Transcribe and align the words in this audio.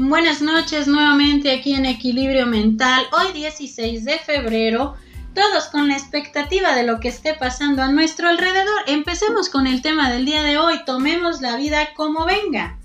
Buenas 0.00 0.40
noches 0.40 0.86
nuevamente 0.86 1.50
aquí 1.50 1.74
en 1.74 1.84
Equilibrio 1.84 2.46
Mental. 2.46 3.04
Hoy 3.10 3.32
16 3.32 4.04
de 4.04 4.16
febrero, 4.20 4.94
todos 5.34 5.64
con 5.72 5.88
la 5.88 5.94
expectativa 5.94 6.76
de 6.76 6.84
lo 6.84 7.00
que 7.00 7.08
esté 7.08 7.34
pasando 7.34 7.82
a 7.82 7.90
nuestro 7.90 8.28
alrededor. 8.28 8.82
Empecemos 8.86 9.48
con 9.48 9.66
el 9.66 9.82
tema 9.82 10.08
del 10.08 10.24
día 10.24 10.44
de 10.44 10.56
hoy. 10.56 10.84
Tomemos 10.86 11.40
la 11.40 11.56
vida 11.56 11.94
como 11.96 12.26
venga. 12.26 12.78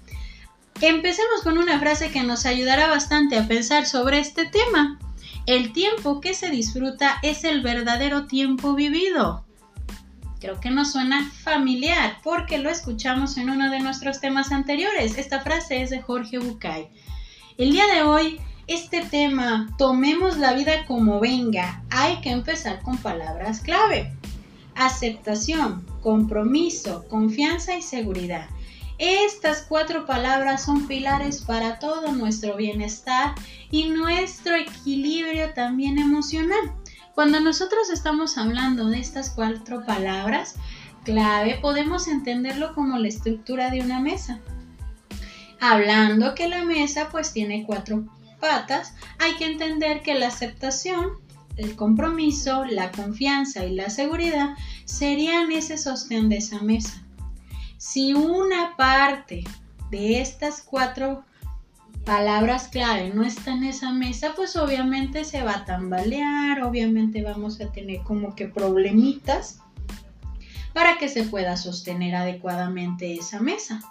Empecemos 0.82 1.44
con 1.44 1.60
una 1.60 1.80
frase 1.80 2.10
que 2.10 2.24
nos 2.24 2.48
ayudará 2.48 2.88
bastante 2.88 3.38
a 3.38 3.48
pensar 3.48 3.86
sobre 3.86 4.18
este 4.18 4.48
tema. 4.48 4.98
El 5.46 5.72
tiempo 5.72 6.20
que 6.20 6.34
se 6.34 6.50
disfruta 6.50 7.20
es 7.22 7.44
el 7.44 7.62
verdadero 7.62 8.26
tiempo 8.26 8.74
vivido. 8.74 9.46
Creo 10.44 10.60
que 10.60 10.72
nos 10.72 10.92
suena 10.92 11.32
familiar 11.32 12.18
porque 12.22 12.58
lo 12.58 12.70
escuchamos 12.70 13.38
en 13.38 13.50
uno 13.50 13.72
de 13.72 13.80
nuestros 13.80 14.20
temas 14.20 14.52
anteriores. 14.52 15.18
Esta 15.18 15.40
frase 15.40 15.82
es 15.82 15.90
de 15.90 16.02
Jorge 16.02 16.38
Bucay. 16.38 16.90
El 17.58 17.72
día 17.72 17.86
de 17.88 18.02
hoy, 18.02 18.42
este 18.68 19.06
tema, 19.06 19.74
tomemos 19.78 20.38
la 20.38 20.52
vida 20.52 20.86
como 20.86 21.22
venga, 21.22 21.82
hay 21.90 22.20
que 22.20 22.32
empezar 22.32 22.82
con 22.82 22.98
palabras 22.98 23.62
clave. 23.62 24.12
Aceptación, 24.76 25.86
compromiso, 26.02 27.06
confianza 27.08 27.78
y 27.78 27.82
seguridad. 27.82 28.50
Estas 28.98 29.62
cuatro 29.62 30.06
palabras 30.06 30.66
son 30.66 30.88
pilares 30.88 31.42
para 31.42 31.80
todo 31.80 32.12
nuestro 32.12 32.58
bienestar 32.58 33.34
y 33.72 33.86
nuestro 33.86 34.58
equilibrio 34.58 35.54
también 35.54 36.00
emocional. 36.00 36.74
Cuando 37.14 37.40
nosotros 37.40 37.92
estamos 37.92 38.40
hablando 38.40 38.88
de 38.88 39.00
estas 39.00 39.30
cuatro 39.30 39.86
palabras 39.86 40.56
clave, 41.04 41.60
podemos 41.62 42.08
entenderlo 42.08 42.74
como 42.74 42.98
la 42.98 43.08
estructura 43.08 43.70
de 43.70 43.82
una 43.82 44.00
mesa. 44.00 44.40
Hablando 45.60 46.34
que 46.34 46.50
la 46.50 46.64
mesa 46.64 47.10
pues 47.12 47.32
tiene 47.32 47.66
cuatro 47.68 48.06
patas, 48.40 48.96
hay 49.20 49.36
que 49.36 49.46
entender 49.46 50.02
que 50.02 50.16
la 50.16 50.28
aceptación, 50.28 51.12
el 51.56 51.76
compromiso, 51.76 52.66
la 52.66 52.92
confianza 52.92 53.64
y 53.64 53.76
la 53.76 53.92
seguridad 53.92 54.56
serían 54.86 55.52
ese 55.52 55.78
sostén 55.78 56.30
de 56.30 56.38
esa 56.38 56.64
mesa. 56.64 57.04
Si 57.78 58.16
una 58.16 58.76
parte 58.76 59.44
de 59.92 60.20
estas 60.20 60.64
cuatro 60.64 61.26
palabras 62.06 62.68
clave 62.68 63.12
no 63.14 63.24
está 63.24 63.54
en 63.54 63.64
esa 63.64 63.92
mesa, 63.92 64.34
pues 64.36 64.56
obviamente 64.58 65.24
se 65.24 65.42
va 65.42 65.58
a 65.58 65.66
tambalear, 65.66 66.62
obviamente 66.64 67.22
vamos 67.24 67.62
a 67.62 67.72
tener 67.72 68.02
como 68.02 68.36
que 68.36 68.48
problemitas 68.48 69.60
para 70.74 70.98
que 70.98 71.08
se 71.08 71.24
pueda 71.24 71.56
sostener 71.56 72.16
adecuadamente 72.16 73.14
esa 73.14 73.40
mesa. 73.40 73.82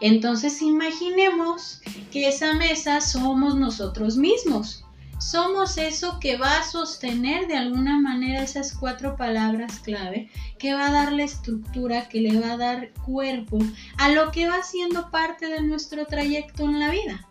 Entonces 0.00 0.60
imaginemos 0.62 1.80
que 2.12 2.28
esa 2.28 2.54
mesa 2.54 3.00
somos 3.00 3.56
nosotros 3.56 4.16
mismos. 4.16 4.84
Somos 5.18 5.78
eso 5.78 6.20
que 6.20 6.36
va 6.36 6.58
a 6.58 6.62
sostener 6.62 7.48
de 7.48 7.56
alguna 7.56 7.98
manera 7.98 8.42
esas 8.42 8.72
cuatro 8.72 9.16
palabras 9.16 9.80
clave, 9.80 10.30
que 10.60 10.74
va 10.74 10.86
a 10.86 10.92
darle 10.92 11.24
estructura, 11.24 12.08
que 12.08 12.20
le 12.20 12.38
va 12.38 12.52
a 12.52 12.56
dar 12.56 12.92
cuerpo 13.04 13.58
a 13.96 14.10
lo 14.10 14.30
que 14.30 14.48
va 14.48 14.62
siendo 14.62 15.10
parte 15.10 15.48
de 15.48 15.60
nuestro 15.62 16.06
trayecto 16.06 16.64
en 16.64 16.78
la 16.78 16.90
vida 16.90 17.28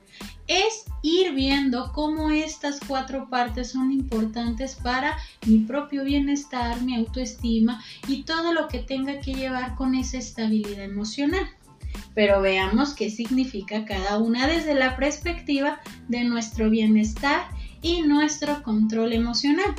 es 0.47 0.85
ir 1.01 1.33
viendo 1.33 1.91
cómo 1.93 2.29
estas 2.29 2.79
cuatro 2.87 3.29
partes 3.29 3.71
son 3.71 3.91
importantes 3.91 4.75
para 4.75 5.17
mi 5.45 5.59
propio 5.59 6.03
bienestar, 6.03 6.81
mi 6.81 6.95
autoestima 6.95 7.83
y 8.07 8.23
todo 8.23 8.53
lo 8.53 8.67
que 8.67 8.79
tenga 8.79 9.19
que 9.19 9.33
llevar 9.33 9.75
con 9.75 9.95
esa 9.95 10.17
estabilidad 10.17 10.83
emocional. 10.85 11.47
Pero 12.13 12.41
veamos 12.41 12.93
qué 12.93 13.09
significa 13.09 13.85
cada 13.85 14.17
una 14.17 14.47
desde 14.47 14.73
la 14.73 14.95
perspectiva 14.95 15.79
de 16.07 16.23
nuestro 16.23 16.69
bienestar 16.69 17.47
y 17.81 18.01
nuestro 18.01 18.63
control 18.63 19.13
emocional. 19.13 19.75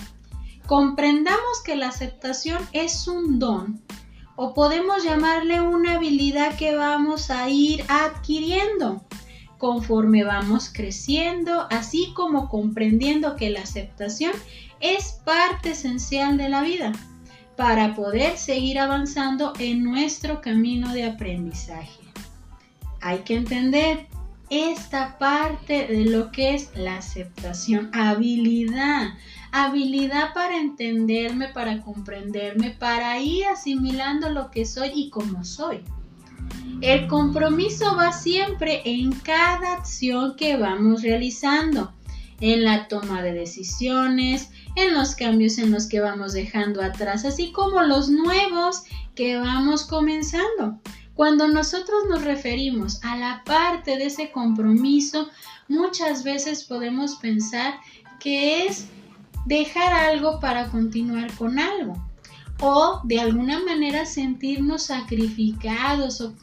Comprendamos 0.67 1.63
que 1.65 1.77
la 1.77 1.89
aceptación 1.89 2.63
es 2.73 3.09
un 3.09 3.39
don 3.39 3.81
o 4.37 4.55
podemos 4.55 5.03
llamarle 5.03 5.61
una 5.61 5.95
habilidad 5.95 6.57
que 6.57 6.77
vamos 6.77 7.31
a 7.31 7.49
ir 7.49 7.85
adquiriendo 7.89 9.03
conforme 9.59 10.25
vamos 10.25 10.71
creciendo, 10.73 11.67
así 11.71 12.13
como 12.15 12.49
comprendiendo 12.49 13.37
que 13.37 13.51
la 13.51 13.61
aceptación 13.61 14.33
es 14.81 15.21
parte 15.25 15.71
esencial 15.71 16.39
de 16.39 16.49
la 16.49 16.63
vida 16.63 16.93
para 17.57 17.97
poder 17.97 18.39
seguir 18.39 18.79
avanzando 18.79 19.53
en 19.59 19.83
nuestro 19.83 20.41
camino 20.41 20.95
de 20.95 21.05
aprendizaje. 21.05 21.99
Hay 23.01 23.19
que 23.19 23.35
entender 23.35 24.07
esta 24.49 25.19
parte 25.19 25.89
de 25.89 26.05
lo 26.05 26.31
que 26.31 26.55
es 26.55 26.71
la 26.77 26.97
aceptación, 26.99 27.91
habilidad, 27.93 29.15
habilidad 29.51 30.33
para 30.35 30.59
entenderme, 30.59 31.49
para 31.49 31.83
comprenderme, 31.83 32.71
para 32.71 33.21
ir 33.21 33.45
asimilando 33.47 34.31
lo 34.31 34.51
que 34.51 34.65
soy 34.65 34.93
y 34.95 35.11
cómo 35.11 35.45
soy. 35.45 35.83
El 36.81 37.09
compromiso 37.09 37.97
va 37.97 38.13
siempre 38.13 38.83
en 38.85 39.11
cada 39.11 39.73
acción 39.73 40.37
que 40.37 40.57
vamos 40.57 41.03
realizando, 41.03 41.93
en 42.41 42.63
la 42.63 42.87
toma 42.87 43.21
de 43.21 43.33
decisiones, 43.33 44.51
en 44.77 44.95
los 44.95 45.17
cambios 45.17 45.59
en 45.59 45.73
los 45.73 45.89
que 45.89 45.99
vamos 45.99 46.35
dejando 46.35 46.81
atrás, 46.81 47.25
así 47.25 47.51
como 47.51 47.83
los 47.83 48.11
nuevos 48.11 48.85
que 49.17 49.37
vamos 49.39 49.87
comenzando. 49.87 50.79
Cuando 51.15 51.49
nosotros 51.49 52.05
nos 52.09 52.23
referimos 52.23 53.03
a 53.03 53.17
la 53.17 53.43
parte 53.45 53.97
de 53.97 54.07
ese 54.07 54.31
compromiso, 54.31 55.29
muchas 55.67 56.23
veces 56.23 56.63
podemos 56.63 57.17
pensar 57.17 57.75
que 58.21 58.67
es 58.67 58.87
dejar 59.47 59.93
algo 59.93 60.39
para 60.39 60.69
continuar 60.69 61.33
con 61.35 61.59
algo 61.59 62.01
o 62.61 63.01
de 63.05 63.21
alguna 63.21 63.61
manera 63.61 64.05
sentirnos 64.05 64.85
sacrificados 64.85 66.21
o 66.21 66.35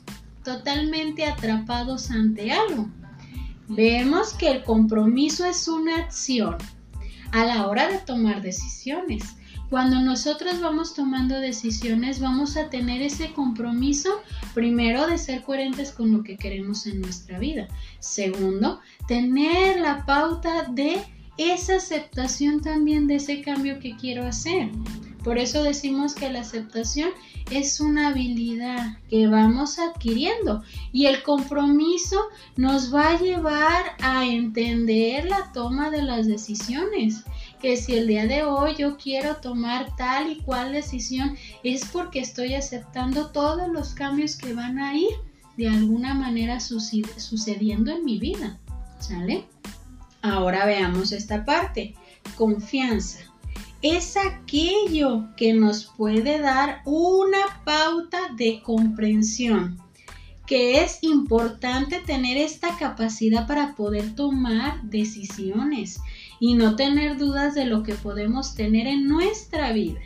totalmente 0.45 1.25
atrapados 1.25 2.09
ante 2.11 2.53
algo. 2.53 2.88
Vemos 3.67 4.33
que 4.33 4.50
el 4.50 4.63
compromiso 4.63 5.44
es 5.44 5.67
una 5.67 5.97
acción 5.97 6.56
a 7.33 7.44
la 7.44 7.67
hora 7.67 7.89
de 7.89 7.97
tomar 7.97 8.41
decisiones. 8.41 9.35
Cuando 9.69 10.00
nosotros 10.00 10.61
vamos 10.61 10.94
tomando 10.94 11.39
decisiones, 11.39 12.19
vamos 12.19 12.55
a 12.55 12.69
tener 12.69 13.01
ese 13.01 13.34
compromiso, 13.34 14.22
primero, 14.53 15.07
de 15.07 15.17
ser 15.17 15.41
coherentes 15.41 15.91
con 15.91 16.11
lo 16.11 16.23
que 16.23 16.38
queremos 16.38 16.85
en 16.85 17.01
nuestra 17.01 17.39
vida. 17.39 17.67
Segundo, 18.00 18.79
tener 19.07 19.81
la 19.81 20.05
pauta 20.05 20.66
de 20.72 21.01
esa 21.38 21.78
aceptación 21.78 22.61
también 22.61 23.07
de 23.07 23.16
ese 23.16 23.41
cambio 23.41 23.79
que 23.79 23.97
quiero 23.97 24.25
hacer. 24.25 24.69
Por 25.25 25.40
eso 25.40 25.63
decimos 25.63 26.13
que 26.13 26.31
la 26.31 26.41
aceptación 26.41 27.09
es 27.50 27.80
una 27.80 28.09
habilidad 28.09 29.00
que 29.09 29.25
vamos 29.25 29.80
adquiriendo 29.80 30.62
y 30.91 31.08
el 31.08 31.24
compromiso 31.24 32.28
nos 32.58 32.94
va 32.94 33.09
a 33.09 33.19
llevar 33.19 33.84
a 34.03 34.24
entender 34.24 35.25
la 35.25 35.52
toma 35.52 35.90
de 35.90 36.03
las 36.03 36.28
decisiones. 36.28 37.24
Que 37.59 37.75
si 37.75 37.96
el 37.96 38.06
día 38.06 38.28
de 38.28 38.44
hoy 38.44 38.75
yo 38.78 38.97
quiero 38.97 39.38
tomar 39.38 39.96
tal 39.96 40.31
y 40.31 40.41
cual 40.41 40.74
decisión 40.74 41.35
es 41.64 41.85
porque 41.85 42.19
estoy 42.19 42.53
aceptando 42.53 43.31
todos 43.31 43.68
los 43.68 43.96
cambios 43.96 44.35
que 44.35 44.53
van 44.53 44.78
a 44.78 44.96
ir 44.96 45.09
de 45.58 45.69
alguna 45.69 46.14
manera 46.14 46.59
sucediendo 46.59 47.91
en 47.91 48.06
mi 48.06 48.19
vida. 48.19 48.59
¿Sale? 49.00 49.47
Ahora 50.22 50.68
veamos 50.68 51.12
esta 51.12 51.46
parte. 51.46 51.96
Confianza 52.35 53.34
es 53.94 54.18
aquello 54.18 55.28
que 55.38 55.53
nos 55.53 55.85
puede 55.85 56.40
dar 56.40 56.82
una 56.85 57.61
pauta 57.64 58.17
de 58.35 58.64
comprensión, 58.64 59.78
que 60.47 60.84
es 60.84 61.03
importante 61.03 61.99
tener 61.99 62.35
esta 62.35 62.76
capacidad 62.79 63.46
para 63.46 63.76
poder 63.76 64.16
tomar 64.16 64.82
decisiones 64.82 65.99
y 66.40 66.55
no 66.55 66.76
tener 66.76 67.17
dudas 67.17 67.53
de 67.53 67.66
lo 67.66 67.84
que 67.84 67.93
podemos 67.93 68.55
tener 68.55 68.87
en 68.87 69.08
nuestra 69.08 69.72
vida, 69.72 70.02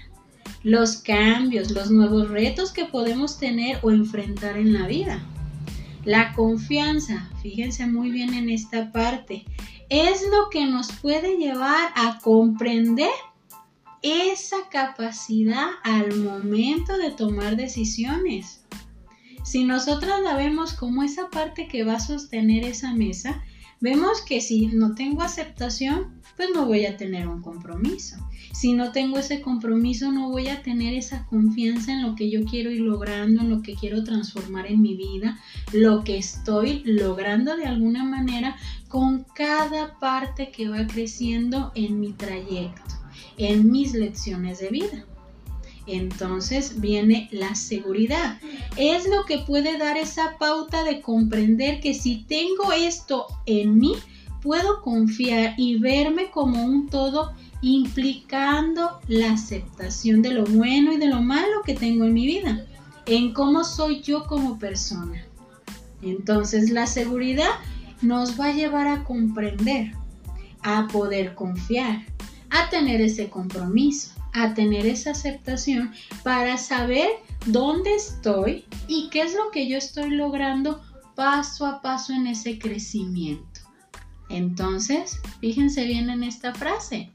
los 0.61 0.97
cambios, 0.97 1.71
los 1.71 1.89
nuevos 1.89 2.27
retos 2.27 2.73
que 2.73 2.83
podemos 2.83 3.39
tener 3.39 3.79
o 3.81 3.91
enfrentar 3.91 4.57
en 4.57 4.73
la 4.73 4.87
vida. 4.87 5.23
La 6.03 6.33
confianza, 6.33 7.29
fíjense 7.41 7.87
muy 7.87 8.11
bien 8.11 8.33
en 8.33 8.49
esta 8.49 8.91
parte, 8.91 9.45
es 9.87 10.21
lo 10.23 10.49
que 10.49 10.65
nos 10.65 10.91
puede 10.91 11.37
llevar 11.37 11.93
a 11.95 12.19
comprender 12.19 13.09
esa 14.01 14.57
capacidad 14.71 15.67
al 15.83 16.15
momento 16.17 16.97
de 16.97 17.11
tomar 17.11 17.55
decisiones. 17.55 18.63
Si 19.43 19.63
nosotras 19.63 20.21
la 20.21 20.35
vemos 20.35 20.73
como 20.73 21.03
esa 21.03 21.29
parte 21.29 21.67
que 21.67 21.83
va 21.83 21.95
a 21.95 21.99
sostener 21.99 22.63
esa 22.65 22.93
mesa, 22.93 23.41
vemos 23.81 24.21
que 24.21 24.41
si 24.41 24.67
no 24.67 24.95
tengo 24.95 25.21
aceptación, 25.21 26.21
pues 26.35 26.49
no 26.53 26.65
voy 26.65 26.85
a 26.85 26.97
tener 26.97 27.27
un 27.27 27.41
compromiso. 27.41 28.17
Si 28.53 28.73
no 28.73 28.91
tengo 28.91 29.19
ese 29.19 29.41
compromiso, 29.41 30.11
no 30.11 30.29
voy 30.29 30.47
a 30.47 30.61
tener 30.61 30.93
esa 30.93 31.25
confianza 31.25 31.91
en 31.91 32.01
lo 32.01 32.15
que 32.15 32.29
yo 32.29 32.45
quiero 32.45 32.71
ir 32.71 32.81
logrando, 32.81 33.41
en 33.41 33.49
lo 33.49 33.61
que 33.61 33.75
quiero 33.75 34.03
transformar 34.03 34.67
en 34.67 34.81
mi 34.81 34.95
vida, 34.95 35.39
lo 35.73 36.03
que 36.03 36.17
estoy 36.17 36.81
logrando 36.85 37.55
de 37.55 37.65
alguna 37.65 38.03
manera 38.03 38.55
con 38.87 39.25
cada 39.35 39.99
parte 39.99 40.51
que 40.51 40.67
va 40.67 40.87
creciendo 40.87 41.71
en 41.75 41.99
mi 41.99 42.13
trayecto, 42.13 42.95
en 43.39 43.71
mis 43.71 43.93
lecciones 43.93 44.59
de 44.59 44.69
vida. 44.69 45.05
Entonces 45.87 46.79
viene 46.79 47.27
la 47.31 47.55
seguridad. 47.55 48.37
Es 48.77 49.09
lo 49.09 49.25
que 49.25 49.39
puede 49.39 49.79
dar 49.79 49.97
esa 49.97 50.37
pauta 50.37 50.83
de 50.83 51.01
comprender 51.01 51.79
que 51.79 51.95
si 51.95 52.25
tengo 52.27 52.71
esto 52.71 53.25
en 53.47 53.79
mí, 53.79 53.95
puedo 54.43 54.81
confiar 54.81 55.55
y 55.57 55.79
verme 55.79 56.29
como 56.29 56.63
un 56.63 56.89
todo 56.89 57.33
implicando 57.61 58.99
la 59.07 59.33
aceptación 59.33 60.21
de 60.21 60.31
lo 60.31 60.45
bueno 60.45 60.93
y 60.93 60.97
de 60.97 61.07
lo 61.07 61.21
malo 61.21 61.61
que 61.65 61.73
tengo 61.73 62.05
en 62.05 62.13
mi 62.13 62.27
vida, 62.27 62.65
en 63.05 63.33
cómo 63.33 63.63
soy 63.63 64.01
yo 64.01 64.25
como 64.25 64.59
persona. 64.59 65.25
Entonces 66.01 66.69
la 66.69 66.87
seguridad 66.87 67.49
nos 68.01 68.39
va 68.39 68.47
a 68.47 68.53
llevar 68.53 68.87
a 68.87 69.03
comprender, 69.03 69.91
a 70.61 70.87
poder 70.87 71.35
confiar, 71.35 72.05
a 72.51 72.69
tener 72.69 73.01
ese 73.01 73.29
compromiso, 73.29 74.11
a 74.33 74.53
tener 74.53 74.85
esa 74.85 75.11
aceptación 75.11 75.93
para 76.23 76.57
saber 76.57 77.09
dónde 77.45 77.95
estoy 77.95 78.65
y 78.87 79.09
qué 79.09 79.21
es 79.21 79.35
lo 79.35 79.51
que 79.51 79.67
yo 79.67 79.77
estoy 79.77 80.11
logrando 80.11 80.81
paso 81.15 81.65
a 81.65 81.81
paso 81.81 82.13
en 82.13 82.27
ese 82.27 82.59
crecimiento. 82.59 83.61
Entonces, 84.29 85.19
fíjense 85.41 85.85
bien 85.85 86.09
en 86.09 86.23
esta 86.23 86.53
frase. 86.53 87.11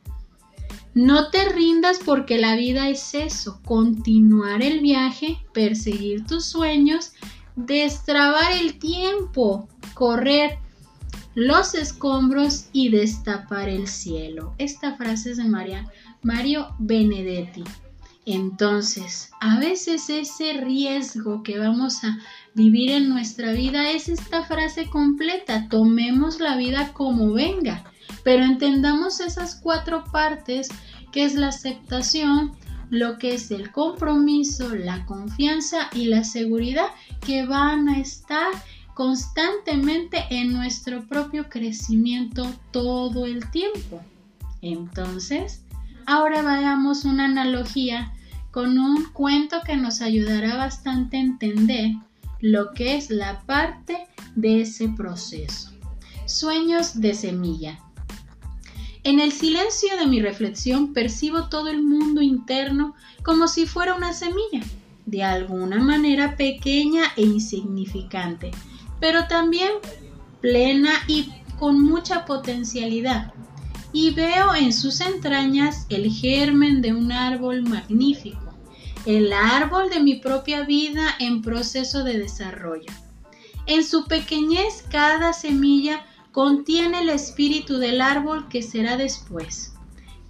No 0.95 1.31
te 1.31 1.49
rindas 1.49 1.99
porque 2.05 2.39
la 2.39 2.55
vida 2.55 2.89
es 2.89 3.15
eso, 3.15 3.61
continuar 3.65 4.63
el 4.63 4.81
viaje, 4.81 5.39
perseguir 5.53 6.25
tus 6.25 6.45
sueños, 6.45 7.13
destrabar 7.57 8.53
el 8.53 8.79
tiempo, 8.79 9.69
correr 9.95 10.59
los 11.35 11.75
escombros 11.75 12.67
y 12.73 12.91
destapar 12.91 13.69
el 13.69 13.89
cielo. 13.89 14.55
Esta 14.59 14.97
frase 14.97 15.33
es 15.33 15.37
de 15.37 15.45
María, 15.45 15.87
Mario 16.23 16.75
Benedetti. 16.79 17.65
Entonces, 18.27 19.31
a 19.41 19.59
veces 19.59 20.09
ese 20.09 20.55
riesgo 20.55 21.43
que 21.43 21.59
vamos 21.59 22.05
a 22.05 22.19
vivir 22.55 22.91
en 22.91 23.11
nuestra 23.11 23.53
vida 23.53 23.91
es 23.91 24.09
esta 24.09 24.45
frase 24.45 24.89
completa, 24.89 25.69
tomemos 25.69 26.41
la 26.41 26.57
vida 26.57 26.93
como 26.95 27.33
venga, 27.33 27.85
pero 28.23 28.45
entendamos 28.45 29.21
esas 29.21 29.57
cuatro 29.57 30.05
partes 30.11 30.69
que 31.13 31.25
es 31.25 31.35
la 31.35 31.49
aceptación, 31.49 32.53
lo 32.89 33.19
que 33.19 33.35
es 33.35 33.51
el 33.51 33.71
compromiso, 33.73 34.75
la 34.75 35.05
confianza 35.05 35.91
y 35.93 36.07
la 36.07 36.25
seguridad 36.25 36.87
que 37.27 37.45
van 37.45 37.89
a 37.89 37.99
estar 37.99 38.49
constantemente 38.95 40.25
en 40.31 40.53
nuestro 40.53 41.07
propio 41.07 41.49
crecimiento 41.49 42.51
todo 42.71 43.27
el 43.27 43.51
tiempo. 43.51 44.01
Entonces, 44.63 45.65
ahora 46.07 46.43
veamos 46.43 47.05
una 47.05 47.27
analogía 47.27 48.13
con 48.51 48.79
un 48.79 49.05
cuento 49.13 49.59
que 49.67 49.77
nos 49.77 50.01
ayudará 50.01 50.57
bastante 50.57 51.17
a 51.17 51.21
entender 51.21 51.91
lo 52.41 52.73
que 52.73 52.97
es 52.97 53.11
la 53.11 53.41
parte 53.43 54.07
de 54.37 54.61
ese 54.61 54.89
proceso. 54.89 55.73
Sueños 56.27 57.01
de 57.01 57.15
semilla. 57.15 57.81
En 59.03 59.21
el 59.21 59.33
silencio 59.33 59.97
de 59.99 60.07
mi 60.07 60.23
reflexión 60.23 60.95
percibo 60.95 61.49
todo 61.49 61.69
el 61.69 61.83
mundo 61.83 62.23
interno 62.23 62.95
como 63.23 63.49
si 63.49 63.67
fuera 63.67 63.95
una 63.95 64.13
semilla, 64.13 64.63
de 65.05 65.23
alguna 65.23 65.83
manera 65.83 66.37
pequeña 66.37 67.03
e 67.17 67.23
insignificante, 67.23 68.51
pero 69.05 69.27
también 69.29 69.71
plena 70.41 70.91
y 71.09 71.29
con 71.59 71.85
mucha 71.85 72.25
potencialidad. 72.25 73.35
Y 73.93 74.13
veo 74.13 74.55
en 74.55 74.73
sus 74.73 75.03
entrañas 75.03 75.85
el 75.91 76.11
germen 76.11 76.81
de 76.81 76.95
un 76.95 77.13
árbol 77.13 77.61
magnífico 77.65 78.41
el 79.05 79.35
árbol 79.35 79.91
de 79.91 80.01
mi 80.01 80.15
propia 80.15 80.63
vida 80.63 81.17
en 81.19 81.43
proceso 81.43 82.03
de 82.03 82.19
desarrollo. 82.19 82.91
En 83.67 83.85
su 83.85 84.07
pequeñez 84.07 84.83
cada 84.91 85.35
semilla 85.35 86.07
contiene 86.33 87.01
el 87.01 87.11
espíritu 87.11 87.77
del 87.77 88.01
árbol 88.01 88.49
que 88.49 88.63
será 88.63 88.97
después. 88.97 89.75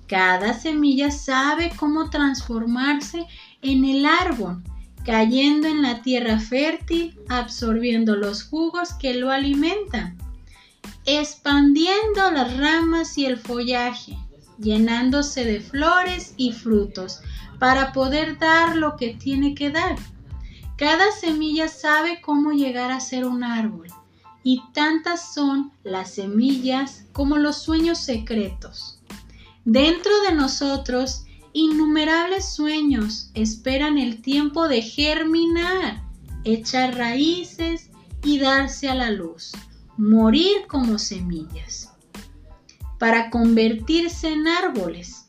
Cada 0.08 0.58
semilla 0.58 1.12
sabe 1.12 1.70
cómo 1.76 2.10
transformarse 2.10 3.24
en 3.62 3.84
el 3.84 4.04
árbol, 4.04 4.64
cayendo 5.04 5.68
en 5.68 5.82
la 5.82 6.02
tierra 6.02 6.38
fértil, 6.40 7.18
absorbiendo 7.28 8.16
los 8.16 8.42
jugos 8.42 8.94
que 8.94 9.14
lo 9.14 9.30
alimentan, 9.30 10.16
expandiendo 11.04 12.30
las 12.32 12.56
ramas 12.56 13.18
y 13.18 13.26
el 13.26 13.36
follaje, 13.36 14.16
llenándose 14.58 15.44
de 15.44 15.60
flores 15.60 16.34
y 16.36 16.52
frutos, 16.52 17.20
para 17.58 17.92
poder 17.92 18.38
dar 18.38 18.76
lo 18.76 18.96
que 18.96 19.14
tiene 19.14 19.54
que 19.54 19.70
dar. 19.70 19.96
Cada 20.76 21.12
semilla 21.12 21.68
sabe 21.68 22.20
cómo 22.20 22.52
llegar 22.52 22.90
a 22.90 23.00
ser 23.00 23.26
un 23.26 23.44
árbol 23.44 23.86
y 24.42 24.62
tantas 24.72 25.32
son 25.32 25.72
las 25.84 26.14
semillas 26.14 27.06
como 27.12 27.38
los 27.38 27.58
sueños 27.58 27.98
secretos. 27.98 29.00
Dentro 29.64 30.12
de 30.28 30.34
nosotros, 30.34 31.24
innumerables 31.54 32.44
sueños 32.54 33.30
esperan 33.32 33.96
el 33.96 34.20
tiempo 34.20 34.68
de 34.68 34.82
germinar, 34.82 36.02
echar 36.44 36.94
raíces 36.96 37.90
y 38.22 38.38
darse 38.38 38.90
a 38.90 38.94
la 38.94 39.10
luz, 39.10 39.52
morir 39.96 40.66
como 40.68 40.98
semillas, 40.98 41.90
para 42.98 43.30
convertirse 43.30 44.28
en 44.28 44.46
árboles 44.46 45.24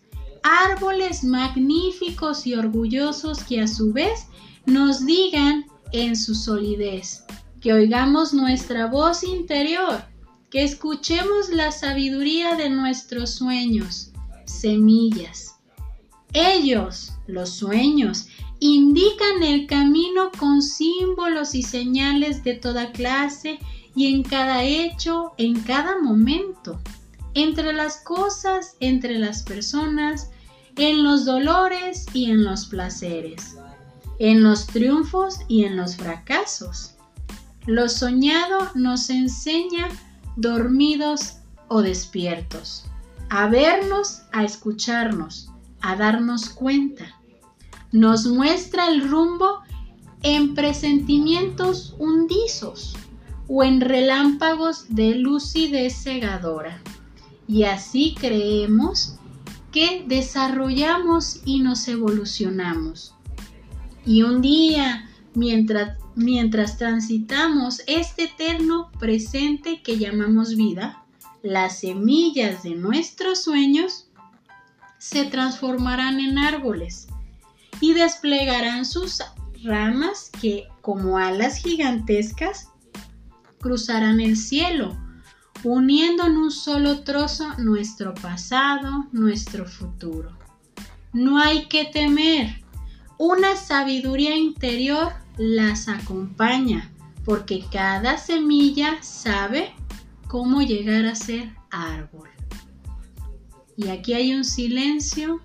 árboles 0.45 1.23
magníficos 1.23 2.45
y 2.45 2.53
orgullosos 2.53 3.43
que 3.43 3.61
a 3.61 3.67
su 3.67 3.91
vez 3.91 4.27
nos 4.67 5.03
digan 5.03 5.65
en 5.91 6.15
su 6.15 6.35
solidez, 6.35 7.23
que 7.61 7.73
oigamos 7.73 8.31
nuestra 8.31 8.85
voz 8.85 9.23
interior, 9.23 10.03
que 10.51 10.63
escuchemos 10.63 11.49
la 11.49 11.71
sabiduría 11.71 12.55
de 12.55 12.69
nuestros 12.69 13.31
sueños, 13.31 14.11
semillas. 14.45 15.54
Ellos, 16.37 17.13
los 17.27 17.49
sueños, 17.49 18.27
indican 18.59 19.41
el 19.41 19.67
camino 19.67 20.31
con 20.37 20.61
símbolos 20.61 21.55
y 21.55 21.63
señales 21.63 22.43
de 22.43 22.55
toda 22.55 22.91
clase 22.91 23.57
y 23.95 24.13
en 24.13 24.21
cada 24.21 24.61
hecho, 24.63 25.31
en 25.37 25.57
cada 25.61 25.97
momento, 26.01 26.77
entre 27.35 27.71
las 27.71 27.99
cosas, 27.99 28.75
entre 28.81 29.17
las 29.17 29.43
personas, 29.43 30.29
en 30.75 31.05
los 31.05 31.23
dolores 31.23 32.05
y 32.11 32.29
en 32.29 32.43
los 32.43 32.65
placeres, 32.65 33.55
en 34.19 34.43
los 34.43 34.67
triunfos 34.67 35.39
y 35.47 35.63
en 35.63 35.77
los 35.77 35.95
fracasos. 35.95 36.95
Lo 37.65 37.87
soñado 37.87 38.71
nos 38.75 39.09
enseña 39.09 39.87
dormidos 40.35 41.37
o 41.69 41.81
despiertos, 41.81 42.83
a 43.29 43.47
vernos, 43.47 44.23
a 44.33 44.43
escucharnos, 44.43 45.49
a 45.85 45.95
darnos 45.95 46.49
cuenta. 46.49 47.21
Nos 47.91 48.25
muestra 48.25 48.87
el 48.87 49.07
rumbo 49.07 49.59
en 50.23 50.55
presentimientos 50.55 51.95
hundizos 51.99 52.95
o 53.47 53.63
en 53.63 53.81
relámpagos 53.81 54.85
de 54.89 55.15
lucidez 55.15 55.95
cegadora. 56.01 56.81
Y 57.47 57.63
así 57.63 58.15
creemos 58.19 59.17
que 59.71 60.03
desarrollamos 60.07 61.41
y 61.45 61.59
nos 61.59 61.87
evolucionamos. 61.87 63.13
Y 64.05 64.23
un 64.23 64.41
día, 64.41 65.07
mientras, 65.35 65.99
mientras 66.15 66.79
transitamos 66.79 67.81
este 67.85 68.23
eterno 68.23 68.89
presente 68.99 69.83
que 69.83 69.99
llamamos 69.99 70.55
vida, 70.55 71.03
las 71.43 71.81
semillas 71.81 72.63
de 72.63 72.71
nuestros 72.71 73.43
sueños 73.43 74.04
se 75.09 75.25
transformarán 75.25 76.19
en 76.19 76.39
árboles 76.39 77.05
y 77.79 77.93
desplegarán 77.93 78.85
sus 78.85 79.21
ramas 79.63 80.31
que, 80.41 80.67
como 80.81 81.19
alas 81.19 81.57
gigantescas, 81.57 82.69
cruzarán 83.59 84.19
el 84.19 84.35
cielo 84.35 84.97
uniendo 85.63 86.25
en 86.25 86.37
un 86.37 86.49
solo 86.49 87.01
trozo 87.01 87.53
nuestro 87.59 88.15
pasado, 88.15 89.05
nuestro 89.11 89.67
futuro. 89.67 90.35
No 91.13 91.37
hay 91.37 91.67
que 91.67 91.85
temer, 91.85 92.63
una 93.19 93.55
sabiduría 93.55 94.35
interior 94.35 95.13
las 95.37 95.87
acompaña, 95.87 96.91
porque 97.23 97.63
cada 97.71 98.17
semilla 98.17 99.03
sabe 99.03 99.71
cómo 100.27 100.63
llegar 100.63 101.05
a 101.05 101.13
ser 101.13 101.53
árbol. 101.69 102.34
Y 103.77 103.89
aquí 103.89 104.13
hay 104.13 104.33
un 104.33 104.45
silencio 104.45 105.41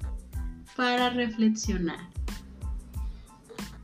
para 0.77 1.11
reflexionar. 1.11 2.09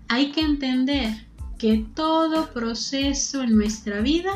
Hay 0.09 0.31
que 0.31 0.41
entender 0.41 1.27
que 1.59 1.85
todo 1.95 2.53
proceso 2.53 3.43
en 3.43 3.57
nuestra 3.57 4.01
vida 4.01 4.31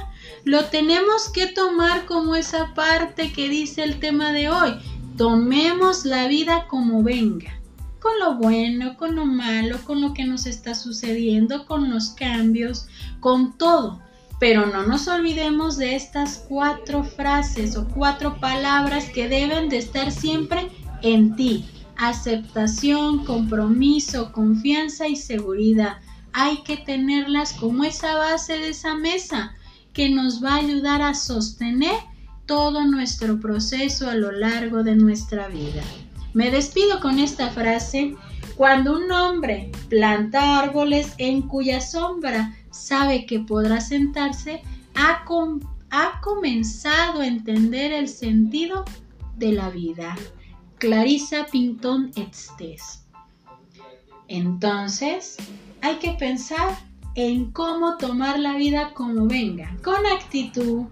lo 0.44 0.64
tenemos 0.66 1.28
que 1.28 1.46
tomar 1.46 2.06
como 2.06 2.34
esa 2.34 2.74
parte 2.74 3.32
que 3.32 3.48
dice 3.48 3.84
el 3.84 4.00
tema 4.00 4.32
de 4.32 4.48
hoy. 4.48 4.72
Tomemos 5.16 6.04
la 6.04 6.28
vida 6.28 6.66
como 6.66 7.02
venga, 7.02 7.60
con 8.00 8.18
lo 8.18 8.36
bueno, 8.36 8.96
con 8.96 9.14
lo 9.14 9.26
malo, 9.26 9.78
con 9.84 10.00
lo 10.00 10.14
que 10.14 10.24
nos 10.24 10.46
está 10.46 10.74
sucediendo, 10.74 11.66
con 11.66 11.90
los 11.90 12.10
cambios, 12.10 12.86
con 13.20 13.56
todo. 13.56 14.00
Pero 14.40 14.66
no 14.66 14.84
nos 14.84 15.06
olvidemos 15.06 15.76
de 15.76 15.94
estas 15.94 16.44
cuatro 16.48 17.04
frases 17.04 17.76
o 17.76 17.86
cuatro 17.86 18.40
palabras 18.40 19.04
que 19.10 19.28
deben 19.28 19.68
de 19.68 19.78
estar 19.78 20.10
siempre 20.10 20.68
en 21.02 21.36
ti. 21.36 21.64
Aceptación, 21.96 23.24
compromiso, 23.24 24.32
confianza 24.32 25.06
y 25.06 25.14
seguridad 25.14 25.98
hay 26.32 26.58
que 26.62 26.76
tenerlas 26.76 27.52
como 27.54 27.84
esa 27.84 28.16
base 28.16 28.54
de 28.54 28.70
esa 28.70 28.94
mesa 28.94 29.54
que 29.92 30.08
nos 30.08 30.42
va 30.42 30.54
a 30.54 30.58
ayudar 30.58 31.02
a 31.02 31.14
sostener 31.14 31.94
todo 32.46 32.84
nuestro 32.84 33.40
proceso 33.40 34.08
a 34.08 34.14
lo 34.14 34.32
largo 34.32 34.82
de 34.82 34.96
nuestra 34.96 35.48
vida. 35.48 35.82
Me 36.32 36.50
despido 36.50 37.00
con 37.00 37.18
esta 37.18 37.50
frase. 37.50 38.14
Cuando 38.56 38.96
un 38.96 39.10
hombre 39.10 39.70
planta 39.88 40.58
árboles 40.58 41.14
en 41.18 41.42
cuya 41.42 41.80
sombra 41.80 42.54
sabe 42.70 43.26
que 43.26 43.40
podrá 43.40 43.80
sentarse, 43.80 44.62
ha, 44.94 45.24
comenzado 46.22 47.20
a 47.20 47.26
entender 47.26 47.92
el 47.92 48.08
sentido 48.08 48.84
de 49.36 49.52
la 49.52 49.70
vida. 49.70 50.16
Clarisa 50.78 51.46
Pinton 51.50 52.10
Estes. 52.16 53.06
Entonces, 54.28 55.36
hay 55.82 55.96
que 55.96 56.12
pensar 56.12 56.78
en 57.14 57.50
cómo 57.50 57.96
tomar 57.96 58.38
la 58.38 58.54
vida 58.54 58.92
como 58.94 59.26
venga, 59.26 59.76
con 59.82 60.06
actitud, 60.06 60.84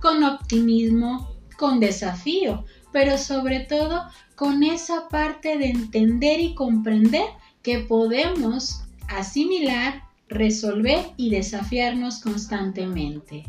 con 0.00 0.22
optimismo, 0.22 1.30
con 1.56 1.80
desafío, 1.80 2.64
pero 2.92 3.18
sobre 3.18 3.60
todo 3.60 4.04
con 4.36 4.62
esa 4.62 5.08
parte 5.08 5.58
de 5.58 5.70
entender 5.70 6.40
y 6.40 6.54
comprender 6.54 7.24
que 7.62 7.78
podemos 7.78 8.82
asimilar, 9.08 10.02
resolver 10.28 11.06
y 11.16 11.30
desafiarnos 11.30 12.20
constantemente. 12.20 13.44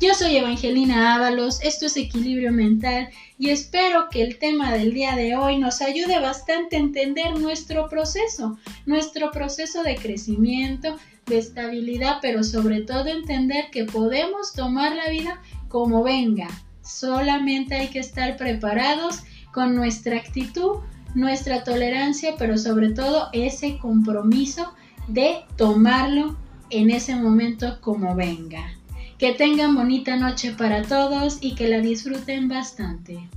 Yo 0.00 0.14
soy 0.14 0.36
Evangelina 0.36 1.16
Ábalos, 1.16 1.60
esto 1.62 1.86
es 1.86 1.96
Equilibrio 1.96 2.52
Mental 2.52 3.08
y 3.36 3.50
espero 3.50 4.08
que 4.10 4.22
el 4.22 4.38
tema 4.38 4.72
del 4.72 4.94
día 4.94 5.16
de 5.16 5.34
hoy 5.34 5.58
nos 5.58 5.80
ayude 5.82 6.20
bastante 6.20 6.76
a 6.76 6.80
entender 6.80 7.36
nuestro 7.40 7.88
proceso, 7.88 8.58
nuestro 8.86 9.32
proceso 9.32 9.82
de 9.82 9.96
crecimiento, 9.96 10.96
de 11.26 11.38
estabilidad, 11.38 12.18
pero 12.22 12.44
sobre 12.44 12.82
todo 12.82 13.06
entender 13.06 13.70
que 13.72 13.86
podemos 13.86 14.52
tomar 14.52 14.94
la 14.94 15.08
vida 15.10 15.42
como 15.68 16.04
venga. 16.04 16.48
Solamente 16.88 17.74
hay 17.74 17.88
que 17.88 17.98
estar 17.98 18.38
preparados 18.38 19.22
con 19.52 19.76
nuestra 19.76 20.16
actitud, 20.16 20.78
nuestra 21.14 21.62
tolerancia, 21.62 22.34
pero 22.38 22.56
sobre 22.56 22.92
todo 22.92 23.28
ese 23.34 23.76
compromiso 23.76 24.72
de 25.06 25.44
tomarlo 25.56 26.36
en 26.70 26.90
ese 26.90 27.14
momento 27.14 27.80
como 27.82 28.14
venga. 28.14 28.72
Que 29.18 29.32
tengan 29.32 29.74
bonita 29.74 30.16
noche 30.16 30.52
para 30.52 30.82
todos 30.82 31.38
y 31.42 31.54
que 31.54 31.68
la 31.68 31.80
disfruten 31.80 32.48
bastante. 32.48 33.28